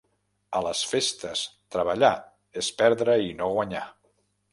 [0.59, 1.43] A les festes
[1.75, 2.11] treballar
[2.63, 3.83] és perdre i no guanyar.